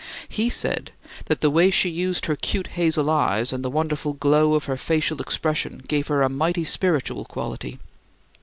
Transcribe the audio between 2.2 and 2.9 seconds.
her cute